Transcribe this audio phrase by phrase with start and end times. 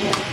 [0.00, 0.27] Yeah.